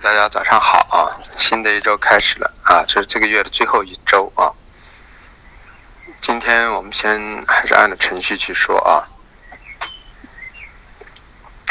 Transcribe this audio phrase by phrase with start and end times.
[0.00, 1.10] 大家早上好啊！
[1.36, 4.52] 新的一周开始了啊，这是这个月的最后一周啊。
[6.20, 9.02] 今天我们先还是按照程序去说啊。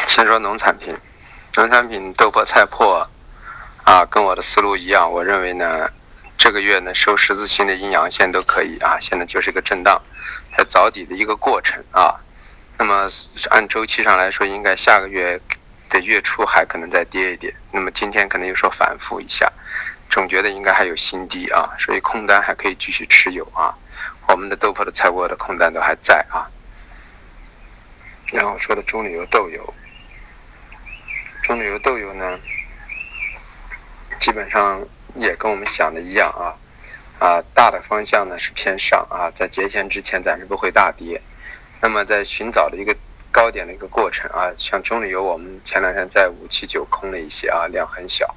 [0.08, 0.94] 先说农产品，
[1.56, 3.08] 农产品豆粕、菜粕
[3.86, 5.90] 啊，跟我的思路一样，我认为呢，
[6.38, 8.98] 这个月呢收十字星的阴阳线都可以啊。
[9.00, 10.02] 现在就是一个震荡，
[10.58, 12.16] 在找底的一个过程啊。
[12.78, 13.08] 那么
[13.52, 15.40] 按周期上来说，应该下个月。
[15.90, 19.52] 的月初还可能再跌一点，那么今天可能又说反复一下，
[20.10, 23.74] 总觉得应该还有新低啊，所以空单还可以继续持有啊。
[24.28, 26.46] 我们的豆粕的菜粕的空单都还在啊。
[28.32, 29.74] 然后说的中旅游豆油，
[31.44, 32.38] 中旅游豆油呢，
[34.20, 41.22] 基本上也跟我们想的一样啊，啊大的方向呢是偏上啊，在节前之前暂时不会大跌，
[41.82, 42.96] 那么在寻找的一个。
[43.38, 48.36] 高点的一个过程啊，像中旅游，我们前两天在五七九空了一些啊，量很小，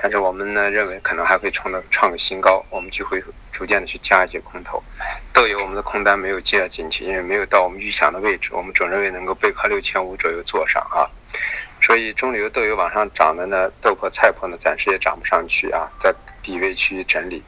[0.00, 4.82] 但是我们呢认为可能还会创的创个新高，我们就会逐渐的去加一些空头。
[5.34, 11.04] 豆油我们的空单没有接进去，因为没有到我们预想的位置，我们总认为能够背靠六千五左右做上啊，
[11.82, 17.42] 所以中旅游豆油往上涨的呢，豆粕菜粕呢暂时也涨不上去啊，在底位区域整理。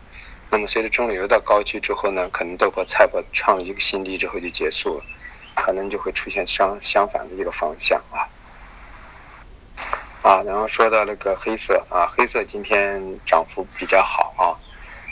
[0.51, 5.05] 那么随着中旅游到高区之后呢，可能豆粕菜粕创了一个新低之后就结束了。
[5.55, 8.27] 可能就会出现相相反的一个方向啊
[10.23, 14.55] 啊，然后说到那个黑色啊，黑色今天涨幅比较好啊，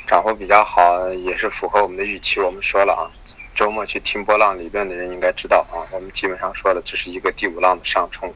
[0.06, 2.40] 涨幅比较好也是符合我们的预期。
[2.40, 3.10] 我们说了啊，
[3.54, 8.32] 周末去听波浪理论的人应该知道啊，我们基本上说了这是一个第五浪的上冲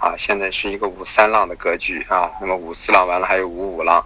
[0.00, 4.02] 啊，现在是一个五三浪的格局啊，那么五四浪完了还有五五浪，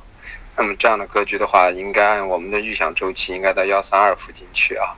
[0.56, 4.96] 那么这样的格局的话，应该按我们的预想周期应该到幺三二附近去啊。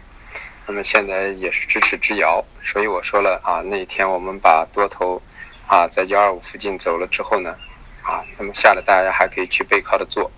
[0.66, 5.20] 那么现在也是支持之遥，所以我说了啊，那天我们把多头
[5.66, 7.56] 啊在幺二五附近走了之后呢，
[8.02, 10.30] 啊，那么下来大家还可以去背靠的做。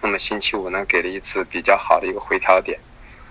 [0.00, 2.78] 那么星期五呢给了一次比较好的一个回调点，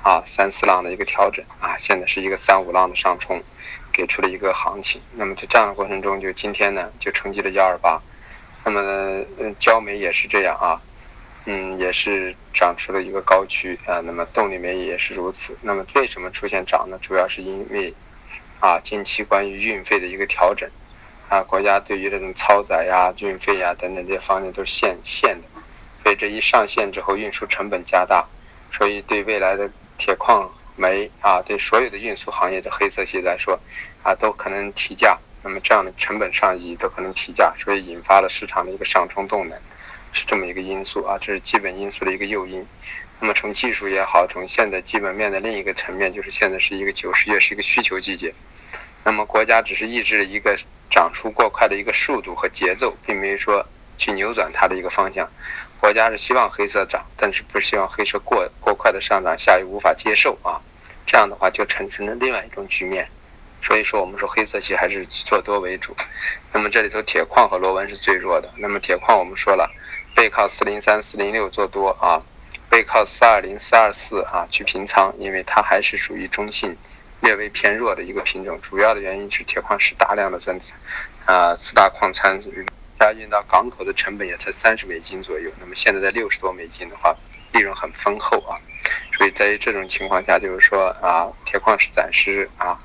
[0.03, 3.43] 啊，三四浪的一个调整啊，现在是一个三五浪的上冲，
[3.91, 5.01] 给出了一个行情。
[5.13, 8.01] 那么在这样的过程中，就今天呢就冲击了幺二八，
[8.63, 9.23] 那么，
[9.59, 10.81] 焦煤也是这样啊。
[11.49, 15.57] 嗯，也是涨出了一个高区啊，那么动力煤也是如此。
[15.61, 16.99] 那么为什么出现涨呢？
[17.01, 17.93] 主要是因为
[18.59, 20.69] 啊，近期关于运费的一个调整
[21.29, 25.47] 啊，国家对于这种超载呀、运费呀等等这些方面都是限限的，
[26.03, 28.27] 所以这一上线之后，运输成本加大，
[28.69, 33.57] 所以对未来的铁矿煤啊，对所有的运输行业的黑色系来说
[34.03, 35.17] 啊，都可能提价。
[35.43, 39.57] 那么这样的成本上移都可能提价，所以引发了市场的一个上冲动能。
[40.17, 42.65] 是这么一个因素啊，这是基本因素的一个诱因。
[43.19, 48.33] 那么从技术也好，从现在基本面的另一个层面，就是现在是一个九十月是一个需求季节。
[49.03, 50.57] 那么国家只是抑制了一个
[50.89, 53.63] 涨出过快的一个速度和节奏，并没有说
[53.99, 55.29] 去扭转它的一个方向。
[55.79, 60.59] 国家是希望黑色涨，但是不希望黑色过过快的上涨，下游无法接受啊。
[61.05, 63.07] 这样的话就产生了另外一种局面。
[63.61, 65.95] 所以说我们说黑色系还是做多为主。
[66.53, 68.51] 那么这里头铁矿和螺纹是最弱的。
[68.57, 69.71] 那么铁矿我们说了。
[70.17, 72.23] 背靠四零三、四零六做多啊，
[72.71, 76.75] 背靠四二零、四二四啊去平仓，因为它还是属于中性、
[77.21, 78.59] 略微偏弱的一个品种。
[78.59, 80.75] 主要的原因是铁矿石大量的增产，
[81.25, 82.41] 啊，四大矿产
[82.99, 85.51] 加运到港口的成本也才三十美金左右。
[85.59, 87.15] 那么现在在六十多美金的话，
[87.53, 88.57] 利润很丰厚啊。
[89.15, 92.75] 所以在于这种情况下，就是说啊，铁矿石暂时啊，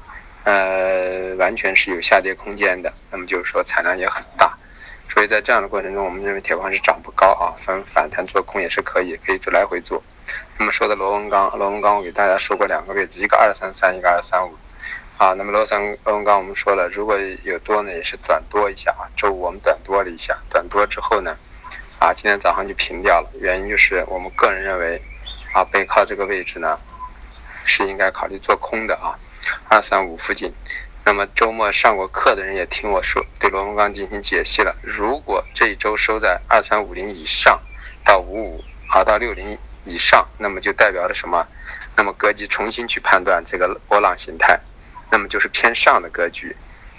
[0.45, 2.93] 呃，完全是有下跌空间的。
[3.11, 4.55] 那么就是说产量也很大。
[5.13, 10.03] 所以在这样的过程中，我们认为铁矿石涨不高啊，反反弹做空也是可以，可以做来回做。
[10.59, 14.57] 那么说的螺纹钢，螺纹钢我给大家说过两个位置，一个二三三，一个二三五。
[15.19, 19.05] 啊，那么螺三螺纹钢我们说了，如果有多呢，也是短多一下啊。
[19.15, 21.37] 周五我们短多了一下，短多之后呢，
[21.99, 23.29] 啊，今天早上就平掉了。
[23.39, 25.01] 原因就是我们个人认为，
[25.53, 26.81] 啊，背靠这个位置呢，
[27.65, 29.13] 是应该考虑做空的啊，
[29.69, 30.51] 二三五附近。
[31.05, 34.77] 那么周末上过课的人也听我说，对螺纹钢进行解析了。
[34.83, 37.61] 如果这一周收在二三五零以上
[38.05, 41.45] 到五五啊到六零以上，那么就代表着什么？
[41.97, 44.61] 那么格局重新去判断这个波浪形态，
[45.11, 46.55] 那么就是偏上的格局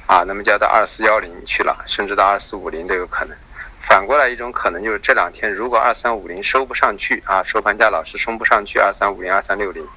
[0.06, 0.24] 啊。
[0.28, 3.38] 那么就要到二四幺零去了，甚至到二四五零都有可能。
[3.82, 9.88] 反过来一种可能就是这两天如果二三五零收不上去啊，收盘价老是冲不上去二三五零二三六零。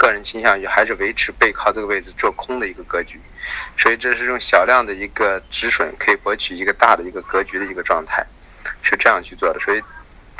[0.00, 3.20] 个人倾向于还是维持背靠这个位置做空的一个格局，
[3.76, 8.24] 所以这是用小量的一个止损可以博取一个大的一个格局的一个状态，
[8.82, 9.60] 是这样去做的。
[9.60, 9.82] 所以，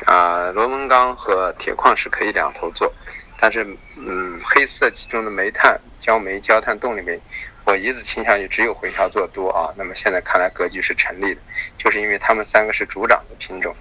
[0.07, 2.91] 啊，螺纹钢和铁矿石可以两头做，
[3.39, 3.63] 但是，
[3.99, 7.21] 嗯，黑色其中的煤炭、焦煤、焦炭动力煤，
[7.67, 9.69] 我一直倾向于只有回调做多啊。
[9.77, 11.41] 那么现在看来格局是成立的，
[11.77, 13.77] 就是因为他们三个是主涨的品种，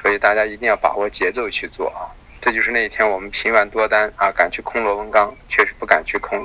[0.00, 2.08] 所以大家一定要把握节奏去做啊。
[2.40, 6.42] 这就是那一天我们平完多单啊，敢去空螺纹钢，确实不敢去空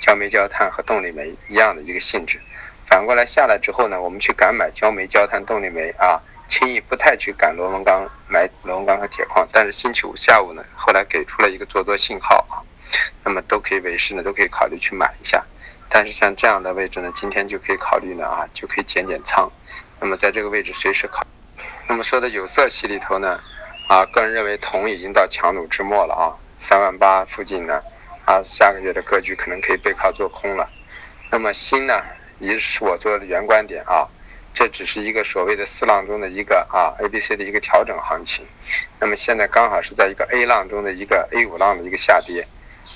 [0.00, 2.38] 焦煤、焦炭和动力煤一样的一个性质。
[2.86, 9.48] 反过来下来之后呢，我们去敢买焦煤、焦炭、动力煤啊，轻易不太去敢螺纹钢买螺纹钢和铁矿。
[9.50, 12.60] 但是星期五下午呢，后来给出了一个做多信号啊，
[13.24, 15.42] 那么都可以为师呢，都可以考虑去买一下。
[15.88, 19.50] 但是像这样的位置呢，今天就可以考虑呢啊，就可以减减仓。
[19.98, 21.26] 那么在这个位置随时考。
[21.86, 23.40] 那么说的有色系里头呢？
[23.88, 27.82] 啊，个人认为铜已经到强弩之末了啊，三万八附近呢，
[28.26, 30.68] 啊，下个月的格局可能可以背靠做空了。
[31.30, 32.02] 那么锌呢，
[32.38, 34.06] 也是我做的原观点啊，
[34.52, 38.44] 这只是一个所谓的四浪中的一个啊 A、B、C 的一个调整行情。
[39.00, 42.46] 那么现在刚好是在一个 A 浪中的一个 A 五浪的一个下跌。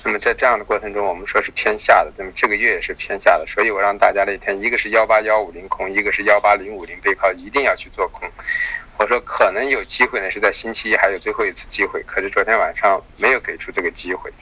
[0.04, 8.28] 那么在这样的过程中，我们说是偏下的，那么这个月也是偏下的，所以我让大家那天一个是幺八幺五零空，一个是幺八零五零背靠，一定要去做空。
[9.12, 14.32] 说可能有机会呢，是在星期一还有最后一次机会，可是昨天晚上没有给出这个机会，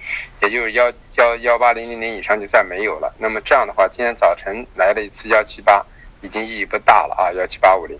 [0.40, 3.12] 也就是幺幺幺八零零零以上就再没有了。
[3.19, 5.84] 那么这样的话，今天早晨来了一次幺七八，
[6.20, 7.99] 已经意义不大了啊，幺七八五零。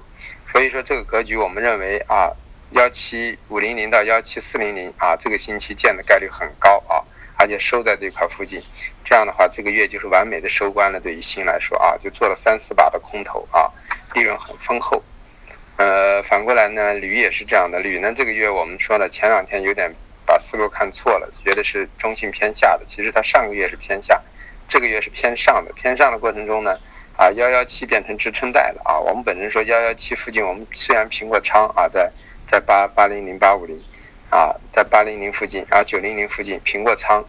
[0.53, 2.31] 所以说这个格局，我们认为啊，
[2.71, 7.03] 幺七五零零到幺七四零零啊，这个星期见的概率很高啊，
[7.37, 8.63] 而且收在这块附近。
[9.05, 11.01] 这样的话，这个月就是完美的收官了。
[11.01, 13.69] 对于新来说啊，就做了三四把的空头啊，
[14.15, 15.03] 利润很丰厚。
[15.81, 17.81] 呃，反过来呢，铝也是这样的。
[17.81, 19.91] 铝呢，这个月我们说了，前两天有点
[20.27, 22.85] 把思路看错了，觉得是中性偏下的。
[22.87, 24.21] 其实它上个月是偏下，
[24.69, 25.73] 这个月是偏上的。
[25.73, 26.79] 偏上的过程中呢，
[27.17, 29.01] 啊，幺幺七变成支撑带了啊。
[29.01, 32.13] 我们本身说幺幺七附近，我们虽然平过仓啊，在
[32.47, 33.83] 在八八零零八五零，
[34.29, 37.25] 啊，在八零零附近啊九零零附近平过仓，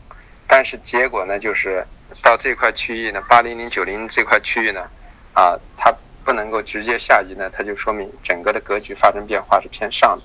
[0.46, 1.88] 但是结果呢，就是
[2.22, 4.90] 到这块区域呢，八零零九零这块区域呢，
[5.32, 5.96] 啊，它。
[6.32, 10.24] 不能够直接下移呢，它就说明整个的格局发生变化是偏上的。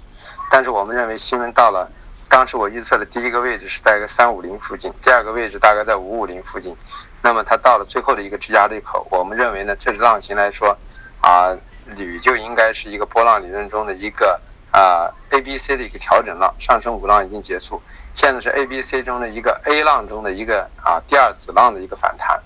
[0.52, 1.90] 但是我们认为新闻到了，
[2.28, 6.76] 当时我预测的第一个位置是在一个三五零附近，第二个位置大概在五五零附近。
[7.22, 10.78] 那么它到了最后的一个支压力口，我们认为呢，这浪形来说，
[11.20, 11.52] 啊，
[11.96, 17.82] 铝就应该是一个波浪理论中的一个啊 A B C 的一个调整浪，上升五浪已经结束，
[18.14, 22.40] 现在是 A B C 中的一个 A 浪中的一个啊第二子浪的一个反弹。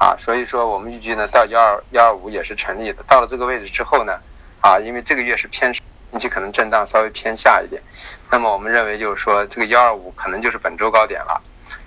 [0.00, 3.04] 啊，所以说我们预计呢，到幺二幺二五也是成立的。
[3.06, 4.18] 到了这个位置之后呢，
[4.62, 5.70] 啊，因为这个月是偏，
[6.10, 7.82] 近期可能震荡稍微偏下一点，
[8.30, 11.38] 那么我们认为就是说这个幺二五可能就是本周高点了，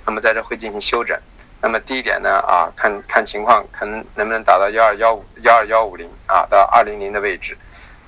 [0.06, 1.19] 那么在这会进行休整。
[1.60, 7.57] 那么低点呢，啊，看看情况，可能能不能达到幺二幺五幺二幺五零啊，到二零零的位置。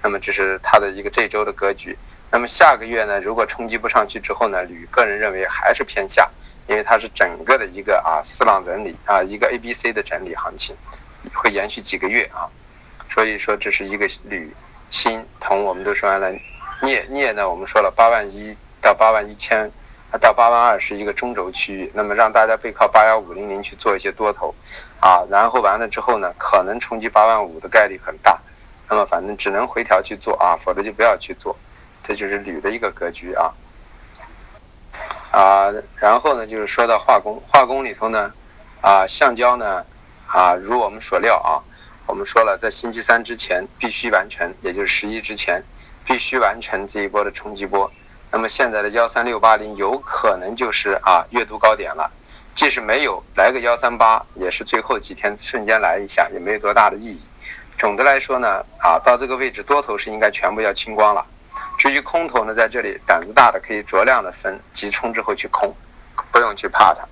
[0.03, 1.97] 那么这是它的一个这周的格局。
[2.29, 6.29] 那么下个月呢，如果冲击不上去之后呢，铝个人认为还是偏下。
[6.67, 10.75] 因为它是整个的一个啊四浪整理啊一个 A B C 的整理行情，
[11.33, 12.49] 会延续几个月啊，
[13.09, 14.51] 所以说这是一个铝、
[14.89, 16.31] 锌、铜，我们都说完了，
[16.81, 19.71] 镍镍呢我们说了八万一到八万一千，
[20.19, 24.53] 到八万二是一个中轴区域，那么让大家背靠八幺五零零去做一些多头，
[24.99, 28.39] 啊，然后完了之后呢，可能冲击八万五的概率很大，
[28.89, 31.55] 那么反正只能回调去做啊，否则就不要去做，
[32.03, 33.53] 这就是铝的一个格局啊。
[35.35, 38.31] 啊，然后呢，就是说到化工，化工里头呢，
[38.79, 39.85] 啊，橡胶呢，
[40.27, 41.59] 啊，如我们所料啊，
[42.05, 45.61] 我们说了，在星期三之前必须完成，也就是十一之前
[46.05, 47.91] 必须完成这一波的冲击波。
[48.31, 52.09] 那么现在的幺三六八零有可能就是啊月度高点了，
[52.55, 57.19] 即使没有来个幺三八，也是最后几天瞬间来一下，也没有多大的意义。
[57.77, 61.25] 总的来说呢，啊，到这个位置多头是应该全部要清光了。
[61.85, 65.71] 至于空头呢，在这里胆子大的可以酌量的分急冲之后去空，
[66.31, 67.05] 不用去怕它，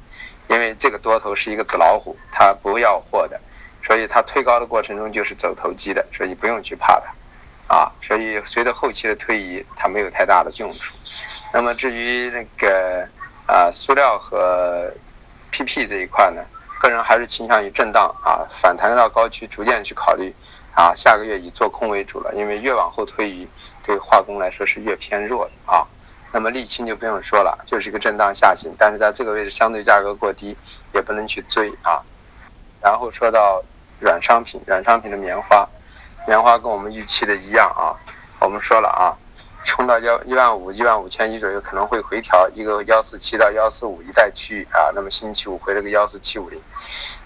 [0.47, 3.39] 因为这个多头是一个纸老虎，它不要货的，
[3.83, 6.99] 所以它推高的过程中就是走投机的，所以不用去怕
[7.67, 10.95] 它，啊，所以随着后期的推移，它没有太大的用处。
[11.53, 13.07] 那么至于那个
[13.45, 14.91] 啊塑料和
[15.51, 16.41] PP 这一块呢，
[16.81, 20.33] 个人还是倾向于震荡啊，反弹到高区逐渐去考虑，
[20.75, 23.47] 啊，下个月以做空为主了，因为越往后推移。
[23.85, 25.85] 对化工来说是越偏弱的啊，
[26.31, 30.55] 那么沥青就不用说了，就是一个震荡下行，但是在这个位置相对价格过低，
[30.93, 32.01] 也不能去追啊。
[32.81, 33.61] 然后说到
[33.99, 35.67] 软商品，软商品的棉花，
[36.25, 37.91] 棉花跟我们预期的一样啊，
[38.39, 39.11] 我们说了啊，
[39.63, 46.61] 冲到幺一万五、一万五千一左右可能会回调一个幺四七到幺四五一带区域啊，那么星期五回了个幺四七五零，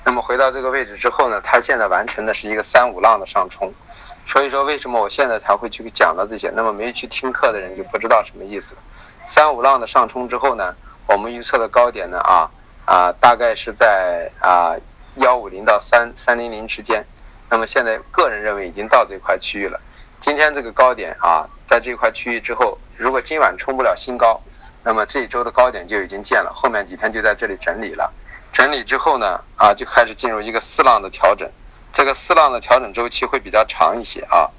[0.03, 3.73] 那么回到这个位置之后呢，它现在完成的是一个三五浪的上冲。
[4.27, 6.51] 所以说，为什么我现在才会去讲到这些？
[6.53, 8.81] 那么没去听课的人就不知道什么意思了。
[9.25, 10.75] 三五浪的上冲之后呢，
[11.07, 12.51] 我们预测的高点呢啊
[12.85, 14.75] 啊，大概是在啊
[15.15, 17.05] 幺五零到三三零零之间。
[17.49, 19.79] 那么现在个人认为已经到这块区域了。
[20.19, 24.41] 今天这个高点啊，在这块区域之后，如果今晚冲不了新高，
[24.83, 28.11] 那么这一周的高点就已经见了，后面几天就在这里整理了。
[28.51, 31.49] 整理之后呢，啊，就开始进入一个四浪的调整。
[31.93, 34.49] 这个四浪的调整周期会比较长一些啊，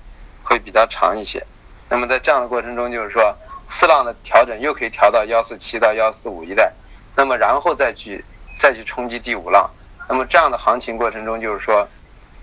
[0.42, 1.44] 会比较长一些。
[1.88, 3.36] 那么在这样的过程中，就是说
[3.68, 6.72] 四浪的调整又可以调到幺四七到幺四五一带，
[7.16, 8.24] 那么然后再去
[8.58, 9.68] 再去冲击第五浪。
[10.08, 11.86] 那么这样的行情过程中，就是说。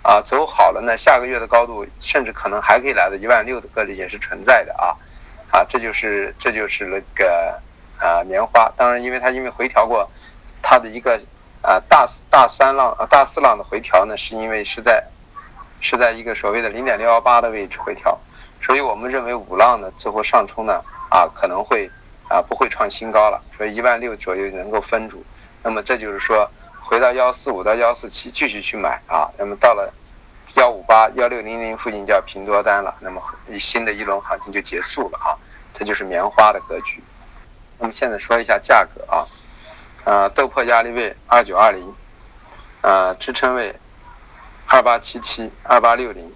[0.05, 4.93] 啊，走好了呢，下个月的高度甚至可能还可以来到一万六的个例也是存在的啊，
[5.49, 7.59] 啊，这就是这就是那个
[7.97, 10.07] 啊棉花，当然因为它因为回调过，
[10.61, 11.19] 它的一个
[11.63, 15.03] 啊大大三浪啊大四浪的回调呢，是因为是在
[15.81, 18.15] 是在一个所谓的零点六幺八的位置回调，
[18.61, 21.89] 所以我们认为五浪呢最后上冲呢啊可能会
[22.29, 25.25] 啊不会创新高了，所以一万六左右能够分住，
[25.63, 26.47] 那么这就是说。
[26.87, 29.91] 回到幺四五到幺四七继续去买啊，那么到了
[30.55, 33.19] 幺五八幺六零零附近就要平多单了，那么
[33.59, 35.33] 新的一轮行情就结束了啊，
[35.73, 37.03] 这就是棉花的格局。
[37.79, 39.25] 那么现在说一下价格啊，
[40.03, 41.95] 呃，豆粕压力位二九二零，
[42.81, 43.75] 呃，支撑位
[44.67, 46.31] 二八七七二八六零，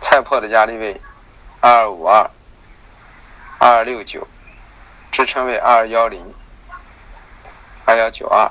[0.00, 1.00] 菜粕的压力位
[1.60, 2.30] 二二五二
[3.58, 4.26] 二二六九，
[5.10, 6.32] 支撑位二二幺零
[7.84, 8.48] 二幺九二。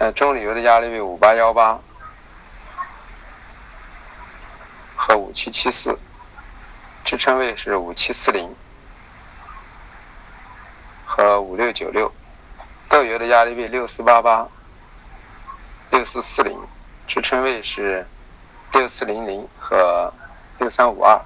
[0.00, 1.78] 呃，中铝油的压力位五八幺八
[4.96, 5.98] 和五七七四，
[7.04, 8.48] 支撑位是五七四零
[11.04, 12.10] 和五六九六。
[12.88, 14.48] 豆油的压力位六四八八、
[15.90, 16.58] 六四四零，
[17.06, 18.06] 支撑位是
[18.72, 20.10] 六四零零和
[20.58, 21.20] 六三五二。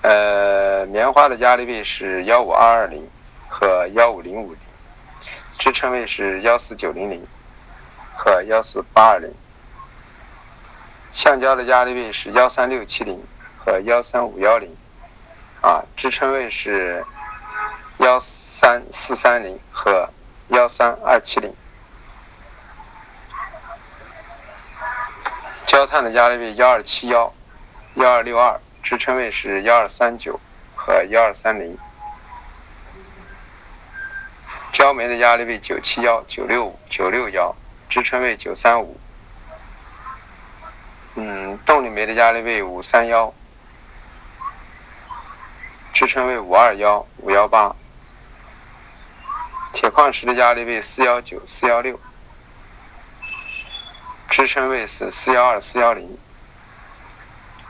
[0.00, 3.06] 呃，棉花的压力位是幺五二二零
[3.50, 4.58] 和幺五零五零，
[5.58, 7.22] 支撑位是幺四九零零。
[8.22, 9.32] 和幺四八二零，
[11.10, 13.18] 橡胶的压力位是幺三六七零
[13.56, 14.76] 和幺三五幺零，
[15.62, 17.02] 啊，支撑位是
[17.96, 20.10] 幺三四三零和
[20.48, 21.50] 幺三二七零。
[25.64, 27.32] 焦炭的压力位幺二七幺、
[27.94, 30.38] 幺二六二，支撑位是幺二三九
[30.76, 31.74] 和幺二三零。
[34.72, 37.56] 焦煤的压力位九七幺、九六五、九六幺。
[37.90, 38.98] 支撑位九三五，
[41.16, 43.34] 嗯，动力煤的压力位五三幺，
[45.92, 47.74] 支撑位五二幺五幺八，
[49.72, 51.98] 铁矿石的压力位四幺九四幺六，
[54.28, 56.16] 支撑位是四幺二四幺零，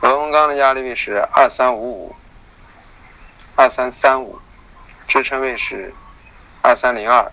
[0.03, 2.17] 螺纹钢的压力位是二三五五。
[3.57, 4.39] 二三三五，
[5.07, 5.93] 支撑位是
[6.63, 7.31] 二三零二。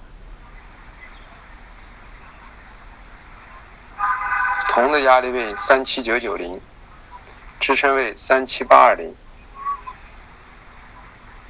[4.78, 6.62] 铜的压力位三七九九零，
[7.60, 9.16] 支撑位三七八二零，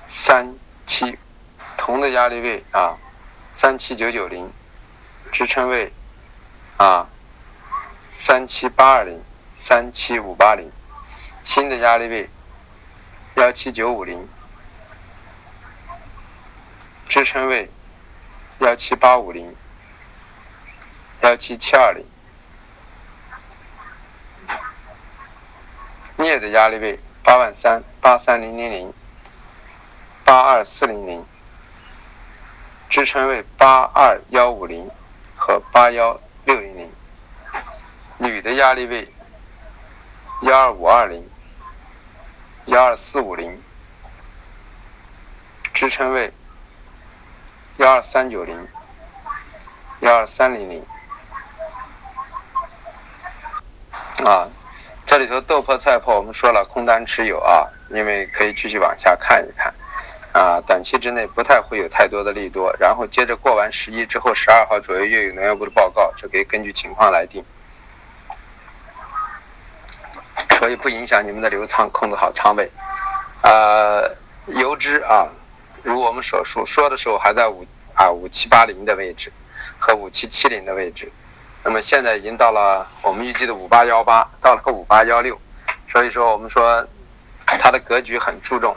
[0.08, 0.56] 三
[0.86, 1.20] 七，
[1.76, 2.96] 铜的压力位啊，
[3.54, 4.50] 三七九九零，
[5.30, 5.92] 支撑位
[6.78, 7.10] 啊，
[8.14, 9.22] 三七八二零，
[9.54, 10.72] 三七五八零，
[11.44, 12.30] 锌的压力位
[13.36, 14.26] 幺七九五零，
[17.10, 17.70] 支撑位
[18.60, 19.54] 幺七八五零，
[21.24, 22.06] 幺七七二零。
[26.18, 28.94] 镍的压力位八万三八三零零零
[30.26, 31.24] 八二四零零，
[32.90, 34.90] 支撑位八二幺五零
[35.36, 36.92] 和八幺六零零。
[38.18, 39.14] 铝的压力位
[40.42, 41.24] 幺二五二零
[42.66, 43.62] 幺二四五零，
[45.72, 46.34] 支撑位
[47.78, 48.68] 幺二三九零
[50.00, 50.84] 幺二三零零。
[54.26, 54.50] 啊。
[55.08, 59.74] 这里头豆粕、菜粕，我们说了空单持有啊，因为可以继续往下看一看，
[60.34, 67.42] 啊，短期之内不太会有太多的利多，然后接着过完十一之后，十二号左右又有农业部的报告，这可以根据情况来定，
[70.60, 72.70] 所以不影响你们的流仓，控制好仓位。
[73.44, 74.14] 呃，
[74.48, 75.30] 油脂啊，
[75.84, 79.32] 如我们所说说的时候还在五啊五七八零的位置
[79.80, 81.10] 和五七七零的位置。
[81.68, 85.38] 那么现在已经到了我们预计的五八幺八，到了个五八幺六，
[85.90, 86.88] 所以说我们说
[87.46, 88.74] 它的格局很注重。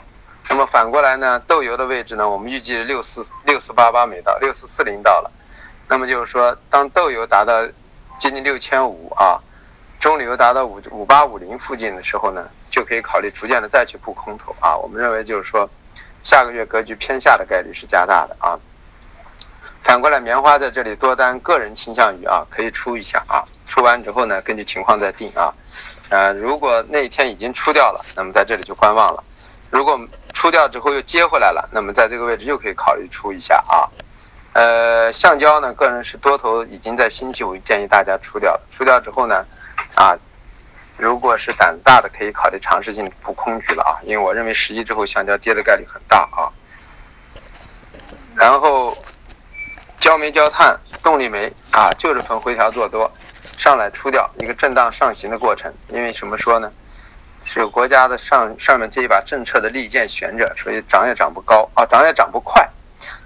[0.49, 5.31] 那么反过来呢，豆油的位置呢，我们预计六四六四八八没到，六四四零到了。
[5.87, 7.65] 那么就是说，当豆油达到
[8.19, 9.39] 接近六千五啊，
[9.97, 14.75] 中流达到五五八五零附近的时候呢，就可以考虑逐渐的再去布空头啊。
[14.75, 15.69] 我们认为就是说，
[16.23, 18.59] 下个月格局偏下的概率是加大的啊。
[19.83, 25.53] 反过来，棉花在这里多单，个人倾向于啊，可以出一下啊，出完之后呢，根据情况再定啊。
[26.09, 29.21] 呃，如果那一天已经出掉了，那么在这里就观望了；
[29.69, 29.99] 如果
[30.33, 33.89] 出掉之后又接回来了，那么在这个位置又可以考虑出一下啊。
[34.53, 39.45] 呃，橡胶呢，个人是多头已经在星期五建议大家出掉了，出掉之后呢，
[39.95, 40.15] 啊，
[40.95, 46.47] 如果是胆子大的，可以考虑尝试性补空局了啊，因为我认为十一之后橡胶跌的概率很大啊。
[48.35, 48.97] 然后，
[50.01, 53.09] 焦煤、焦炭、动力煤啊，就是逢回调做多，
[53.55, 55.71] 上来出掉一个震荡上行的过程。
[55.89, 56.71] 因为什么说呢？
[57.43, 62.67] 是国家的上上面这一把政策的利剑悬着，所以涨也涨不高啊，涨也涨不快。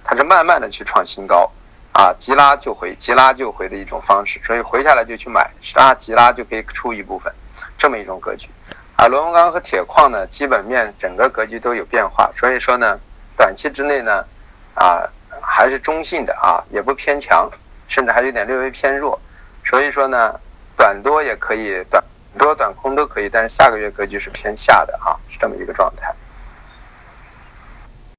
[0.03, 1.49] 它是慢慢的去创新高，
[1.93, 7.33] 啊，急拉就回，急拉就回的一种方式，所以回下来就去买，啊，急拉就可以出一部分，
[7.77, 8.49] 这么一种格局。
[8.97, 12.99] 啊，螺纹钢和铁矿呢，基本面整个格局都有变化，所以说呢，
[13.37, 14.25] 短期之内呢，
[14.73, 15.03] 啊，
[15.57, 17.49] 还是中性的啊，也不偏强，
[17.87, 19.17] 甚至还有点略微偏弱，
[19.63, 20.37] 所以说呢，
[20.75, 22.03] 短多也可以，短
[22.37, 26.13] 多短空都可以，但是下个月格局是偏下的啊，是这么一个状态。